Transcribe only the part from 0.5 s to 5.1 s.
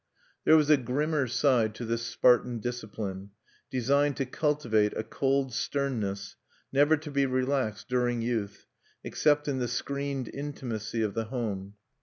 was a grimmer side to this Spartan discipline, designed to cultivate a